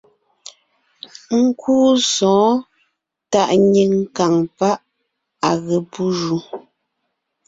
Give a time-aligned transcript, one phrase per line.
[1.41, 2.53] Nkúu sɔ̌ɔn
[3.31, 4.77] tàʼ nyìŋ kàŋ páʼ
[5.49, 6.37] à ge pú ju.